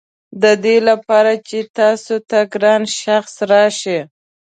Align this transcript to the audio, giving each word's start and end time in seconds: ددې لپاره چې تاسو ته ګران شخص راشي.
ددې 0.43 0.77
لپاره 0.89 1.31
چې 1.47 1.59
تاسو 1.77 2.15
ته 2.29 2.39
ګران 2.53 2.81
شخص 3.01 3.33
راشي. 3.51 3.99